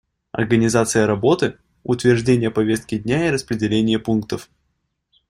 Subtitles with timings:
[0.31, 4.49] Организация работы, утверждение повестки дня и распределение пунктов.